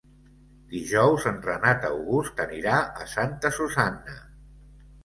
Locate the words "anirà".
2.47-2.81